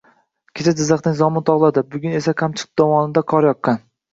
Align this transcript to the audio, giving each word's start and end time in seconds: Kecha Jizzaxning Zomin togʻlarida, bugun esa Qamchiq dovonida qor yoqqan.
Kecha 0.59 0.71
Jizzaxning 0.79 1.15
Zomin 1.19 1.45
togʻlarida, 1.51 1.85
bugun 1.93 2.17
esa 2.23 2.35
Qamchiq 2.43 2.73
dovonida 2.83 3.25
qor 3.35 3.51
yoqqan. 3.53 3.83